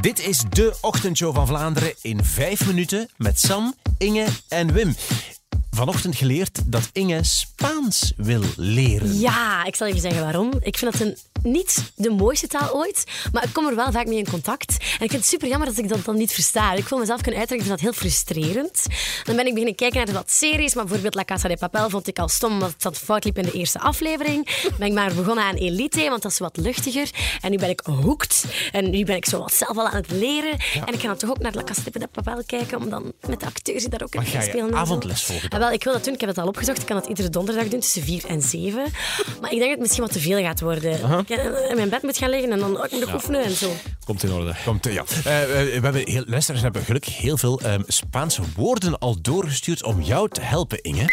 Dit 0.00 0.26
is 0.26 0.42
de 0.50 0.76
ochtendshow 0.80 1.34
van 1.34 1.46
Vlaanderen 1.46 1.94
in 2.02 2.24
vijf 2.24 2.66
minuten 2.66 3.08
met 3.16 3.40
Sam, 3.40 3.74
Inge 3.98 4.26
en 4.48 4.72
Wim. 4.72 4.94
Vanochtend 5.70 6.16
geleerd 6.16 6.60
dat 6.72 6.90
Inge 6.92 7.24
Spaans 7.24 8.12
wil 8.16 8.42
leren. 8.56 9.18
Ja, 9.18 9.64
ik 9.64 9.76
zal 9.76 9.86
even 9.86 10.00
zeggen 10.00 10.22
waarom. 10.22 10.52
Ik 10.60 10.78
vind 10.78 10.92
dat 10.92 11.00
een, 11.00 11.16
niet 11.42 11.92
de 11.94 12.10
mooiste 12.10 12.46
taal 12.46 12.74
ooit, 12.74 13.04
maar 13.32 13.44
ik 13.44 13.52
kom 13.52 13.66
er 13.66 13.74
wel 13.74 13.92
vaak 13.92 14.06
mee 14.06 14.18
in 14.18 14.28
contact. 14.28 14.70
En 14.70 15.04
ik 15.04 15.10
vind 15.10 15.12
het 15.12 15.26
super 15.26 15.48
jammer 15.48 15.68
dat 15.68 15.78
ik 15.78 15.88
dat 15.88 16.04
dan 16.04 16.16
niet 16.16 16.32
versta. 16.32 16.72
Ik 16.72 16.88
wil 16.88 16.98
mezelf 16.98 17.20
kunnen 17.20 17.40
uitdrukken, 17.40 17.68
ik 17.68 17.76
vind 17.76 17.92
dat 17.92 17.94
heel 17.94 18.10
frustrerend. 18.10 18.86
Dan 19.24 19.36
ben 19.36 19.46
ik 19.46 19.52
beginnen 19.52 19.74
kijken 19.74 20.04
naar 20.04 20.14
wat 20.14 20.30
series, 20.30 20.74
maar 20.74 20.84
bijvoorbeeld 20.84 21.14
La 21.14 21.24
Casa 21.24 21.48
de 21.48 21.56
Papel 21.56 21.90
vond 21.90 22.06
ik 22.08 22.18
al 22.18 22.28
stom 22.28 22.52
omdat 22.52 22.70
het 22.70 22.82
dat 22.82 22.98
fout 22.98 23.24
liep 23.24 23.38
in 23.38 23.44
de 23.44 23.52
eerste 23.52 23.78
aflevering. 23.78 24.48
Ben 24.78 24.86
ik 24.86 24.92
maar 24.92 25.14
begonnen 25.14 25.44
aan 25.44 25.54
Elite, 25.54 26.08
want 26.08 26.22
dat 26.22 26.32
is 26.32 26.38
wat 26.38 26.56
luchtiger. 26.56 27.10
En 27.40 27.50
nu 27.50 27.56
ben 27.56 27.68
ik 27.68 27.80
hooked. 27.80 28.44
En 28.72 28.90
nu 28.90 29.04
ben 29.04 29.16
ik 29.16 29.26
zo 29.26 29.38
wat 29.38 29.54
zelf 29.54 29.76
al 29.78 29.88
aan 29.88 29.96
het 29.96 30.10
leren. 30.10 30.58
En 30.86 30.94
ik 30.94 31.00
ga 31.00 31.06
dan 31.06 31.16
toch 31.16 31.30
ook 31.30 31.38
naar 31.38 31.54
La 31.54 31.64
Casa 31.64 31.82
de 31.92 32.08
Papel 32.12 32.42
kijken, 32.46 32.78
om 32.78 32.90
dan 32.90 33.12
met 33.28 33.40
de 33.40 33.46
acteurs 33.46 33.80
die 33.80 33.88
daar 33.88 34.02
ook 34.02 34.14
in 34.14 34.22
je 34.32 34.42
spelen. 34.42 34.74
avondles 34.74 35.22
volgen 35.22 35.50
Ah, 35.50 35.58
wel, 35.58 35.70
ik 35.70 35.84
wil 35.84 35.92
dat 35.92 36.04
doen. 36.04 36.14
Ik 36.14 36.20
heb 36.20 36.28
het 36.28 36.38
al 36.38 36.46
opgezocht. 36.46 36.80
Ik 36.80 36.86
kan 36.86 36.96
dat 36.96 37.06
iedere 37.06 37.28
donderdag 37.28 37.68
doen, 37.68 37.80
tussen 37.80 38.02
4 38.02 38.24
en 38.26 38.42
7. 38.42 38.92
Maar 39.40 39.52
ik 39.52 39.58
denk 39.58 39.60
dat 39.60 39.70
het 39.70 39.80
misschien 39.80 40.02
wat 40.02 40.12
te 40.12 40.20
veel 40.20 40.38
gaat 40.38 40.60
worden. 40.60 41.26
Ik 41.28 41.70
in 41.70 41.76
mijn 41.76 41.88
bed 41.88 42.02
moet 42.02 42.16
gaan 42.18 42.30
liggen 42.30 42.52
en 42.52 42.58
dan 42.58 42.76
ook 42.76 42.90
moet 42.90 43.02
ik 43.02 43.14
oefenen 43.14 43.44
en 43.44 43.50
zo. 43.50 43.70
Komt 44.04 44.22
in 44.22 44.32
orde. 44.32 44.52
Komt, 44.64 44.86
eh, 44.86 44.92
ja. 44.94 45.04
Eh, 45.24 45.42
eh, 45.42 45.48
we 45.66 45.80
hebben 45.82 46.02
heel, 46.04 46.22
luisteraars 46.26 46.62
hebben 46.62 46.82
gelukkig 46.82 47.18
heel 47.18 47.36
veel 47.36 47.60
ehm, 47.60 47.80
Spaanse 47.86 48.42
woorden 48.56 48.98
al 48.98 49.16
doorgestuurd 49.22 49.84
om 49.84 50.00
jou 50.02 50.28
te 50.28 50.40
helpen, 50.40 50.82
Inge. 50.82 51.04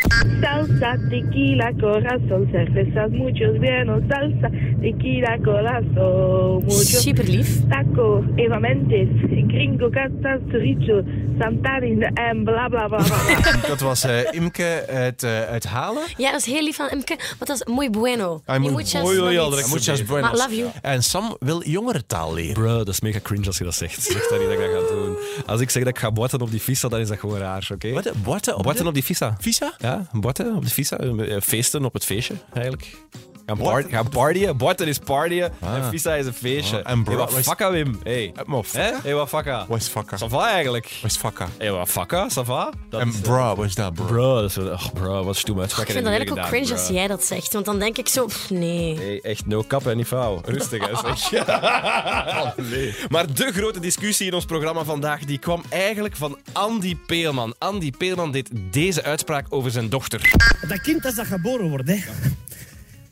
Salsa, 0.42 0.98
tequila, 1.10 1.72
corazón, 1.80 2.48
cervezas, 2.52 3.10
muchos 3.12 3.58
vinos, 3.60 4.02
salsa, 4.10 4.50
tequila, 4.82 5.38
corazón, 5.44 6.64
muchos 6.64 7.02
Super 7.02 7.24
lief. 7.30 7.50
taco, 7.70 8.24
Eva 8.36 8.60
Mendes, 8.60 9.08
gringo, 9.48 9.90
cata, 9.90 10.38
chorizo, 10.52 11.04
santarin 11.40 12.02
en 12.04 12.44
bla 12.44 12.68
bla 12.70 12.88
bla 12.88 12.98
bla. 13.04 13.18
Dat 13.68 13.80
was 13.80 14.04
eh, 14.04 14.34
Imke 14.34 14.86
uit, 14.90 15.24
eh, 15.24 15.42
uit 15.42 15.66
Halen. 15.66 16.04
Ja, 16.18 16.32
dat 16.32 16.40
is 16.40 16.46
heel 16.46 16.64
lief 16.64 16.76
van 16.76 16.90
Imke. 16.90 17.16
Want 17.18 17.48
dat 17.48 17.56
is 17.56 17.74
muy 17.74 17.90
bueno. 17.90 18.42
Ah, 18.46 18.60
muy- 18.60 18.72
muchas, 18.72 19.02
iets. 19.12 19.50
direct 19.50 19.68
Muchas 19.68 20.05
Maar 20.08 20.36
love 20.36 20.56
you. 20.56 20.70
En 20.82 21.04
Sam 21.04 21.36
wil 21.40 21.64
jongerentaal 21.64 22.34
leren. 22.34 22.54
Bro, 22.54 22.78
dat 22.78 22.88
is 22.88 23.00
mega 23.02 23.20
cringe 23.24 23.46
als 23.46 23.58
je 23.58 23.64
dat 23.64 23.76
zegt. 23.76 24.02
Zeg 24.02 24.28
dat 24.28 24.40
niet 24.40 24.48
dat 24.48 24.60
ik 24.60 24.72
dat 24.74 24.84
ga 24.90 24.94
doen. 24.96 25.18
Als 25.46 25.62
ik 25.62 25.70
zeg 25.70 25.84
dat 25.84 25.94
ik 25.96 26.00
ga 26.00 26.12
boiten 26.12 26.42
op 26.42 26.52
die 26.52 26.62
visa, 26.62 26.88
dan 26.88 27.00
is 27.00 27.08
dat 27.08 27.20
gewoon 27.20 27.38
raar, 27.38 27.70
oké? 27.74 27.92
Wat? 27.92 28.12
Boiten 28.24 28.56
op, 28.56 28.66
op 28.86 28.94
die 28.94 29.04
visa. 29.04 29.38
visa? 29.40 29.74
Ja, 29.78 30.08
boiten 30.12 30.56
op 30.56 30.64
de 30.64 30.72
visa. 30.72 30.98
Eh, 30.98 31.42
Feesten 31.42 31.86
op 31.86 31.94
het 31.94 32.06
feestje, 32.06 32.34
eigenlijk. 32.54 32.98
Gaan, 33.46 33.58
par 33.58 33.84
gaan 33.90 34.10
partyen. 34.10 34.58
Boiten 34.58 34.88
is 34.88 35.00
partyen. 35.00 35.52
En 35.62 35.84
visa 35.90 36.14
is 36.16 36.26
een 36.26 36.34
feestje. 36.34 36.84
Ah, 36.84 36.92
en 36.92 37.04
bro- 37.04 37.16
hey, 37.16 37.26
wat 37.26 37.44
fakka, 37.44 37.72
Wim. 37.72 38.00
Hey. 38.04 38.32
Eh, 38.36 38.60
fakka? 38.64 38.80
Hè? 38.80 38.92
Hey, 39.04 39.14
wat 39.14 39.30
fakka. 39.30 39.66
Wat 39.68 39.78
is 39.80 39.88
fakka? 39.88 40.18
Ça 40.18 40.30
va 40.30 40.50
eigenlijk? 40.50 40.98
Wat 41.02 41.12
is 41.12 41.18
fakka? 41.18 41.48
Hey, 41.58 41.72
wat 41.72 41.90
fakka? 41.90 42.30
Ça 42.30 42.42
va? 42.46 42.72
Dat 42.90 43.02
En 43.02 43.08
eh, 43.08 43.22
bro, 43.22 43.56
wat 43.56 43.66
is 43.66 43.76
dat, 43.76 43.94
bro? 43.94 44.06
Bro, 44.06 44.42
dat 44.42 44.50
is 44.50 44.56
wel... 44.56 44.72
Oh, 44.72 44.86
bro, 44.94 45.24
wat 45.24 45.36
stoem 45.36 45.60
uitspraak. 45.60 45.86
Ik 45.88 45.92
vind 45.94 46.06
dat 46.06 46.14
eigenlijk 46.14 46.46
ook 46.46 46.52
cringe 46.52 46.72
als 46.72 46.88
jij 46.88 47.08
dat 47.08 47.24
zegt. 47.24 47.54
Want 47.54 47.66
dan 47.66 47.80
denk 47.80 47.98
ik 47.98 48.08
zo, 48.08 48.26
pff, 48.26 48.50
nee. 48.50 48.96
Hey, 48.98 49.20
echt 49.22 49.46
no 49.46 49.62
kap 49.62 49.88
en 49.88 49.98
niet 49.98 50.08
vouw. 50.08 50.42
Rustig, 50.46 50.88
hè, 50.88 51.16
zeg. 51.16 51.46
Maar 53.10 53.34
de 53.34 53.52
grote 53.54 53.80
discussie 53.80 54.28
in 54.28 54.34
ons 54.34 54.46
programma 54.46 54.84
vandaag 54.84 55.20
die 55.26 55.38
kwam 55.38 55.64
eigenlijk 55.70 56.16
van 56.16 56.38
Andy 56.52 56.98
Peelman. 57.06 57.56
Andy 57.58 57.92
Peelman 57.98 58.32
deed 58.32 58.50
deze 58.72 59.04
uitspraak 59.04 59.46
over 59.50 59.72
zijn 59.72 59.90
dochter. 59.90 60.32
Dat 60.68 60.82
kind 60.82 61.06
als 61.06 61.16
dat 61.16 61.26
geboren 61.26 61.70
wordt, 61.70 61.88
hè, 61.88 62.00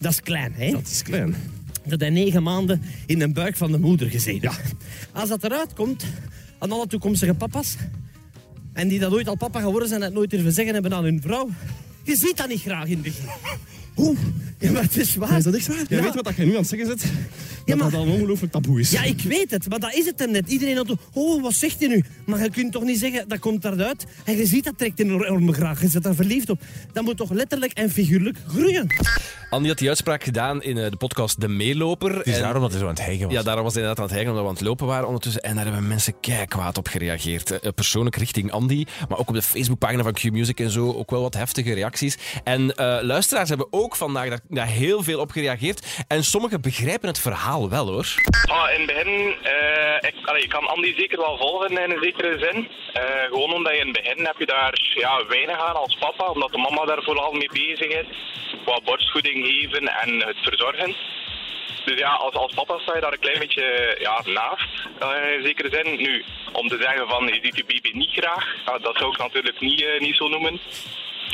dat 0.04 0.12
is 0.12 0.22
klein. 0.22 0.54
Hè? 0.54 0.72
Dat 0.72 0.88
is 0.88 1.02
klein. 1.02 1.36
Dat 1.86 2.00
hij 2.00 2.10
negen 2.10 2.44
maanden 2.44 2.82
in 3.06 3.20
de 3.20 3.32
buik 3.32 3.58
van 3.58 3.72
de 3.72 3.80
moeder 3.80 4.10
gezeten. 4.10 4.52
Als 5.12 5.30
dat 5.30 5.44
eruit 5.44 5.74
komt 5.74 6.06
aan 6.60 6.72
alle 6.72 6.88
toekomstige 6.88 7.34
papa's, 7.34 7.76
en 8.74 8.88
die 8.88 9.00
dat 9.00 9.12
ooit 9.12 9.28
al 9.28 9.36
papa 9.36 9.60
geworden 9.60 9.88
zijn 9.88 10.00
en 10.00 10.06
het 10.06 10.16
nooit 10.16 10.30
durven 10.30 10.52
zeggen 10.52 10.74
hebben 10.74 10.94
aan 10.94 11.04
hun 11.04 11.22
vrouw, 11.22 11.50
je 12.04 12.16
ziet 12.16 12.38
dat 12.38 12.48
niet 12.48 12.62
graag 12.62 12.86
in 12.86 12.94
het 12.94 13.02
begin. 13.02 13.26
Oeh, 13.98 14.18
ja, 14.60 14.72
maar 14.72 14.82
het 14.82 14.98
is 14.98 15.16
waar. 15.16 15.38
Is 15.38 15.44
dat 15.44 15.54
echt 15.54 15.68
waar? 15.68 15.78
Jij 15.88 15.98
Ja. 15.98 16.04
weet 16.04 16.14
wat 16.24 16.36
je 16.36 16.44
nu 16.46 16.52
aan 16.52 16.58
het 16.58 16.68
zeggen 16.68 16.88
zit? 16.88 17.02
Ja, 17.04 17.12
Dat 17.66 17.78
maar- 17.78 17.92
dat 17.92 18.02
een 18.08 18.12
ongelooflijk 18.14 18.52
taboe 18.52 18.80
is. 18.80 18.92
Ja, 18.92 19.04
ik 19.04 19.22
weet 19.22 19.52
het, 19.52 19.70
maar 19.70 19.80
dat 19.80 19.94
is 19.94 20.06
het 20.06 20.20
hem 20.20 20.32
net. 20.32 20.50
Iedereen 20.50 20.76
had 20.78 20.96
oh, 21.14 21.42
wat 21.42 21.54
zegt 21.54 21.80
hij 21.80 21.88
nu? 21.88 22.04
Maar 22.26 22.44
je 22.44 22.50
kunt 22.50 22.72
toch 22.72 22.84
niet 22.84 23.00
zeggen, 23.00 23.28
dat 23.28 23.40
komt 23.40 23.66
eruit. 23.66 24.06
En 24.26 24.38
je 24.38 24.46
ziet 24.46 24.64
dat 24.64 24.78
trekt 24.78 25.00
enorm 25.00 25.54
graag. 25.54 25.82
Je 25.82 25.88
zit 25.88 26.04
daar 26.04 26.16
verliefd 26.16 26.50
op. 26.50 26.62
Dat 26.94 27.04
moet 27.04 27.18
toch 27.18 27.32
letterlijk 27.32 27.72
en 27.74 27.90
figuurlijk 27.90 28.38
groeien. 28.48 28.88
Andy 29.50 29.68
had 29.68 29.78
die 29.78 29.88
uitspraak 29.88 30.24
gedaan 30.24 30.64
in 30.64 30.78
eh, 30.78 30.90
de 30.90 30.98
podcast 30.98 31.42
De 31.42 31.48
Meeloper. 31.48 32.18
Het 32.18 32.28
is 32.28 32.36
En- 32.36 32.42
daarom 32.42 32.62
dat 32.62 32.72
hij 32.72 32.80
zo 32.80 32.86
aan 32.86 32.94
het 32.94 33.06
hijgen 33.06 33.26
was. 33.26 33.34
Ja, 33.36 33.44
daarom 33.44 33.64
was 33.64 33.74
hij 33.74 33.82
inderdaad 33.82 34.04
aan 34.10 34.16
het 34.16 34.24
hijgen, 34.24 34.30
omdat 34.30 34.44
we 34.44 34.50
aan 34.50 34.56
het 34.68 34.68
lopen 34.68 34.88
waren 34.88 35.08
ondertussen. 35.08 35.42
En 35.42 35.56
daar 35.56 35.64
hebben 35.66 35.88
mensen 35.88 36.14
kei 36.20 36.46
kwaad 36.46 36.78
op 36.78 36.88
gereageerd. 36.88 37.52
Eh, 37.60 37.72
Persoonlijk 37.76 38.16
richting 38.16 38.52
Andy, 38.52 38.86
maar 39.10 39.18
ook 39.18 39.30
op 39.30 39.36
de 39.36 39.42
Facebookpagina 39.42 40.04
van 40.04 40.14
Q-Music 40.14 40.60
en 40.60 40.70
zo. 40.70 40.94
Ook 40.94 41.10
wel 41.12 41.22
wat 41.22 41.34
heftige 41.34 41.74
reacties. 41.74 42.18
En 42.44 42.76
eh, 42.76 42.98
luisteraars 43.02 43.50
hebben 43.50 43.68
ook 43.70 43.83
vandaag 43.92 44.30
daar, 44.30 44.40
daar 44.48 44.68
heel 44.68 45.04
veel 45.04 45.20
op 45.20 45.32
gereageerd. 45.32 46.04
En 46.08 46.24
sommigen 46.24 46.62
begrijpen 46.62 47.08
het 47.08 47.20
verhaal 47.20 47.70
wel, 47.70 47.88
hoor. 47.88 48.08
Ah, 48.50 48.74
in 48.74 48.82
het 48.82 48.88
begin, 48.88 49.36
eh, 49.44 50.10
ik, 50.10 50.16
allee, 50.26 50.44
ik 50.44 50.50
kan 50.50 50.68
Andy 50.68 50.94
zeker 50.96 51.18
wel 51.18 51.38
volgen 51.38 51.72
in 51.72 51.92
een 51.92 52.04
zekere 52.04 52.40
zin. 52.40 52.68
Eh, 52.94 53.24
gewoon 53.24 53.54
omdat 53.54 53.74
je 53.74 53.80
in 53.80 53.88
het 53.88 54.02
begin 54.02 54.26
heb 54.26 54.38
je 54.38 54.46
daar 54.46 54.74
ja, 54.96 55.26
weinig 55.28 55.60
aan 55.68 55.76
als 55.76 55.98
papa, 56.00 56.26
omdat 56.26 56.52
de 56.52 56.58
mama 56.58 56.86
daar 56.86 57.04
vooral 57.04 57.32
mee 57.32 57.50
bezig 57.52 57.88
is. 57.88 58.06
Qua 58.66 58.80
borstvoeding 58.84 59.46
geven 59.46 59.88
en 59.88 60.28
het 60.28 60.38
verzorgen. 60.42 60.96
Dus 61.86 62.00
ja, 62.00 62.14
als, 62.14 62.34
als 62.34 62.54
papa 62.54 62.80
sta 62.80 62.96
je 62.96 63.02
daar 63.02 63.14
een 63.14 63.20
klein 63.20 63.40
beetje 63.40 63.98
ja, 64.00 64.22
naast, 64.26 64.88
eh, 65.00 65.34
in 65.38 65.44
zekere 65.46 65.70
zin. 65.72 65.96
Nu, 65.98 66.24
om 66.52 66.68
te 66.68 66.78
zeggen 66.82 67.08
van 67.08 67.28
je 67.28 67.40
ziet 67.42 67.58
je 67.58 67.66
baby 67.66 67.98
niet 67.98 68.12
graag, 68.12 68.46
dat 68.82 68.98
zou 68.98 69.12
ik 69.12 69.18
natuurlijk 69.18 69.60
niet, 69.60 69.86
niet 70.00 70.16
zo 70.16 70.28
noemen. 70.28 70.60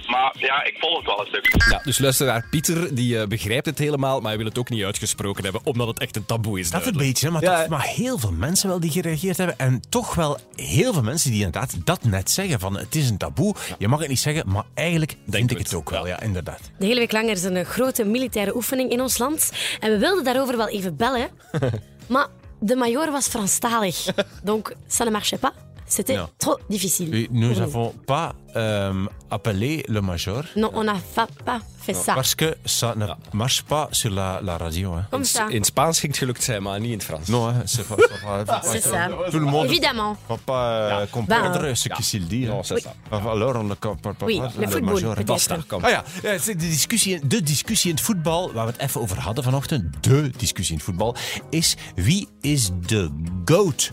Maar 0.08 0.36
ja, 0.38 0.64
ik 0.64 0.76
volg 0.80 0.98
het 0.98 1.06
wel 1.06 1.20
een 1.20 1.26
stuk. 1.26 1.72
Ja, 1.72 1.82
dus 1.84 2.00
luisteraar 2.00 2.46
Pieter, 2.50 2.96
die 2.96 3.20
eh, 3.20 3.28
begrijpt 3.28 3.66
het 3.66 3.78
helemaal, 3.78 4.20
maar 4.20 4.28
hij 4.28 4.38
wil 4.38 4.48
het 4.48 4.58
ook 4.58 4.70
niet 4.70 4.84
uitgesproken 4.84 5.44
hebben, 5.44 5.62
omdat 5.64 5.88
het 5.88 6.00
echt 6.00 6.16
een 6.16 6.26
taboe 6.26 6.60
is. 6.60 6.70
Dat 6.72 6.86
een 6.86 6.98
beetje, 6.98 7.30
maar, 7.30 7.42
Ja, 7.42 7.60
toch, 7.60 7.68
maar 7.70 7.84
heel 7.84 8.18
veel 8.18 8.32
mensen 8.32 8.70
wel 8.70 8.80
die 8.80 8.92
gereageerd 8.92 9.38
hebben. 9.38 9.60
En 9.60 9.82
toch 9.90 10.16
wel 10.16 10.38
heel 10.56 10.94
veel 10.94 11.04
mensen 11.04 11.32
die 11.32 11.46
inderdaad 11.46 11.76
dat 11.86 12.04
net 12.04 12.32
zeggen. 12.32 12.60
Van 12.60 12.78
het 12.78 12.96
is 12.96 13.10
een 13.10 13.18
taboe, 13.18 13.56
je 13.78 13.88
mag 13.88 14.00
het 14.00 14.10
niet 14.10 14.20
zeggen, 14.20 14.44
maar 14.48 14.64
eigenlijk 14.74 15.16
denk 15.24 15.52
ik 15.52 15.58
het. 15.58 15.68
het 15.68 15.76
ook 15.76 15.90
wel. 15.90 16.08
Ja, 16.08 16.22
inderdaad. 16.22 16.60
De 16.80 16.86
hele 16.86 17.00
week 17.00 17.12
lang 17.12 17.26
er 17.26 17.36
is 17.36 17.44
een 17.44 17.66
grote 17.66 18.04
militaire 18.04 18.56
oefening 18.56 18.92
in 18.92 19.02
ons 19.02 19.18
land. 19.18 19.52
En 19.80 19.92
we 19.92 19.98
wilden 19.98 20.24
daarover 20.24 20.58
wel 20.58 20.68
even 20.68 20.96
bellen. 20.96 21.30
maar 22.08 22.28
de 22.60 22.76
major 22.76 23.12
was 23.12 23.28
Franstalig. 23.28 24.06
Donc, 24.44 24.74
ça 24.88 25.06
ne 25.06 25.12
marchait 25.12 25.40
pas. 25.40 25.52
C'était 25.90 26.14
Ja. 26.14 26.30
trop 26.38 26.58
difficile. 26.70 27.10
Oui, 27.12 27.28
nous 27.32 27.54
n'avons 27.56 27.94
pas 28.06 28.34
euh, 28.56 29.06
appelé 29.30 29.84
le 29.88 30.02
major. 30.02 30.44
Non, 30.56 30.70
on 30.74 30.84
n'a 30.84 30.96
fa- 31.14 31.28
pas 31.44 31.60
fait 31.80 31.94
ça. 31.96 32.14
Parce 32.14 32.36
que 32.36 32.56
ça 32.66 32.94
ne 32.96 33.06
marche 33.34 33.64
pas 33.64 33.88
sur 33.92 34.12
la, 34.12 34.40
la 34.44 34.58
radio. 34.58 34.94
Hein. 34.94 35.06
Comme 35.10 35.24
ça. 35.26 35.48
In 35.52 35.64
Spaans 35.64 36.00
ging 36.00 36.12
het 36.12 36.18
gelukt 36.18 36.44
zijn, 36.44 36.62
maar 36.64 36.80
niet 36.80 36.92
in 36.92 36.98
het 36.98 37.04
Frans. 37.06 37.28
Non, 37.28 37.48
hein, 37.50 37.62
c'est 37.66 37.88
pas, 37.88 37.96
c'est 37.98 38.22
pas- 38.22 38.38
c'est 38.40 38.46
pas- 38.46 38.62
C'est 38.72 38.82
ça. 38.84 39.08
Tout 39.32 39.40
le 39.40 39.46
monde 39.46 39.66
Évidemment. 39.66 40.12
ne 40.12 40.28
va 40.36 40.38
pas 40.46 41.02
euh, 41.02 41.06
comprendre 41.12 41.60
Ben, 41.62 41.76
ce 41.76 41.90
qu'il 41.90 42.28
dit. 42.28 42.46
Non, 42.46 42.64
c'est 42.64 42.80
ça. 42.82 42.94
Enfin, 43.12 43.30
Alors, 43.32 43.56
on 43.56 43.64
ne 43.64 43.74
comprend 43.76 44.14
pas 44.14 44.26
Oui, 44.26 44.38
le 44.40 44.62
le 44.66 44.68
football, 44.72 44.94
major. 44.94 45.16
Basta, 45.26 45.58
kom. 45.68 45.84
Ah 45.84 45.90
ja, 46.24 46.34
is 46.34 46.44
de 46.46 46.56
discussie, 46.56 47.20
de 47.28 47.42
discussie 47.44 47.90
in 47.90 47.96
het 47.96 48.06
voetbal, 48.06 48.52
waar 48.54 48.66
we 48.66 48.72
het 48.72 48.82
even 48.82 49.02
over 49.02 49.20
hadden 49.20 49.44
vanochtend, 49.44 50.04
de 50.04 50.30
discussie 50.38 50.74
in 50.74 50.78
het 50.78 50.86
voetbal, 50.86 51.16
is 51.50 51.76
wie 51.96 52.28
is 52.42 52.70
de 52.86 53.10
GOAT? 53.46 53.92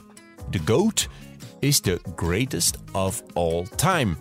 De 0.50 0.60
GOAT 0.64 1.08
is 1.66 1.80
the 1.80 1.98
greatest 2.16 2.76
of 2.92 3.22
all 3.34 3.66
time. 3.76 4.16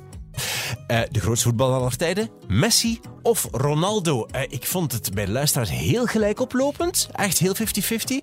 Eh, 0.87 1.01
de 1.11 1.19
grootste 1.19 1.47
voetballer 1.47 1.77
aller 1.77 1.97
tijden, 1.97 2.29
Messi 2.47 2.99
of 3.21 3.47
Ronaldo? 3.51 4.25
Eh, 4.31 4.41
ik 4.49 4.65
vond 4.65 4.91
het 4.91 5.11
bij 5.13 5.25
de 5.25 5.31
luisteraars 5.31 5.69
heel 5.69 6.05
gelijk 6.05 6.39
oplopend. 6.39 7.09
Echt 7.15 7.39
heel 7.39 7.55
50-50. 7.55 8.19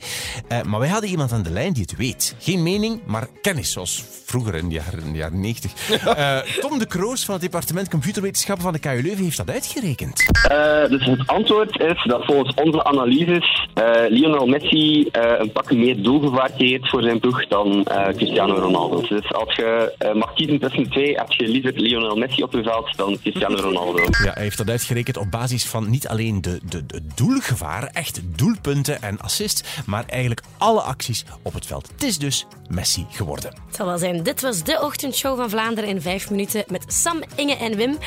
Eh, 0.48 0.62
maar 0.62 0.80
wij 0.80 0.88
hadden 0.88 1.10
iemand 1.10 1.32
aan 1.32 1.42
de 1.42 1.50
lijn 1.50 1.72
die 1.72 1.82
het 1.82 1.96
weet. 1.96 2.36
Geen 2.38 2.62
mening, 2.62 3.00
maar 3.06 3.28
kennis, 3.42 3.72
zoals 3.72 4.04
vroeger 4.24 4.54
in 4.54 4.68
de 4.68 4.74
jaren, 4.74 5.02
in 5.04 5.12
de 5.12 5.18
jaren 5.18 5.40
90. 5.40 5.72
Eh, 6.22 6.38
Tom 6.60 6.78
de 6.78 6.86
Kroos 6.86 7.24
van 7.24 7.34
het 7.34 7.42
departement 7.42 7.88
computerwetenschappen 7.90 8.64
van 8.64 8.72
de 8.72 8.78
KU 8.78 9.02
Leuven 9.02 9.24
heeft 9.24 9.36
dat 9.36 9.50
uitgerekend. 9.50 10.24
Eh, 10.48 10.88
dus 10.88 11.04
het 11.04 11.26
antwoord 11.26 11.80
is 11.80 12.04
dat 12.04 12.24
volgens 12.24 12.54
onze 12.54 12.84
analyses 12.84 13.66
eh, 13.74 13.90
Lionel 14.08 14.46
Messi 14.46 15.08
eh, 15.12 15.32
een 15.38 15.52
pak 15.52 15.72
meer 15.72 16.02
doelgevaart 16.02 16.52
heeft 16.56 16.88
voor 16.88 17.02
zijn 17.02 17.20
ploeg 17.20 17.46
dan 17.46 17.84
eh, 17.84 18.14
Cristiano 18.16 18.54
Ronaldo. 18.54 19.00
Dus 19.08 19.32
als 19.32 19.54
je 19.56 19.94
eh, 19.98 20.14
mag 20.14 20.32
kiezen 20.34 20.60
tussen 20.60 20.82
de 20.82 20.88
twee, 20.88 21.14
heb 21.14 21.32
je 21.32 21.48
liever 21.48 21.72
Lionel 21.74 22.16
Messi 22.16 22.42
op 22.42 22.52
je 22.52 22.62
veld 22.62 22.96
dan 22.96 23.18
Cristiano 23.20 23.56
Ronaldo. 23.56 24.04
Ja, 24.18 24.32
hij 24.32 24.42
heeft 24.42 24.56
dat 24.56 24.68
uitgerekend 24.70 25.16
op 25.16 25.30
basis 25.30 25.64
van 25.66 25.90
niet 25.90 26.08
alleen 26.08 26.40
de, 26.42 26.60
de, 26.68 26.86
de 26.86 27.02
doelgevaar, 27.14 27.86
echt 27.86 28.20
doelpunten 28.24 29.02
en 29.02 29.20
assists, 29.20 29.62
maar 29.86 30.04
eigenlijk 30.06 30.40
alle 30.58 30.80
acties 30.80 31.24
op 31.42 31.54
het 31.54 31.66
veld. 31.66 31.88
Het 31.92 32.02
is 32.02 32.18
dus 32.18 32.46
Messi 32.68 33.06
geworden. 33.10 33.54
Het 33.66 33.76
zal 33.76 33.86
wel 33.86 33.98
zijn. 33.98 34.22
Dit 34.22 34.40
was 34.40 34.62
de 34.62 34.80
ochtendshow 34.82 35.36
van 35.38 35.50
Vlaanderen 35.50 35.90
in 35.90 36.00
vijf 36.02 36.30
minuten 36.30 36.64
met 36.68 36.84
Sam, 36.88 37.22
Inge 37.34 37.56
en 37.56 37.76
Wim. 37.76 37.98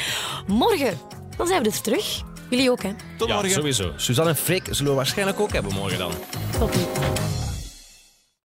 Morgen, 0.47 0.97
dan 1.37 1.47
zijn 1.47 1.63
we 1.63 1.69
dus 1.69 1.79
terug. 1.81 2.21
Jullie 2.49 2.71
ook, 2.71 2.83
hè? 2.83 2.91
Tot 3.17 3.27
Ja, 3.27 3.33
morgen. 3.33 3.51
sowieso. 3.51 3.91
Suzanne 3.95 4.29
en 4.31 4.37
Freek 4.37 4.67
zullen 4.69 4.91
we 4.91 4.97
waarschijnlijk 4.97 5.39
ook 5.39 5.53
hebben 5.53 5.73
morgen 5.73 5.97
dan. 5.97 6.11
Tot 6.59 6.75
nu. 6.75 6.81